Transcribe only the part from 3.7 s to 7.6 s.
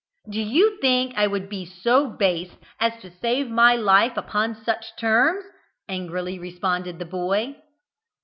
life upon such terms?" angrily responded the boy.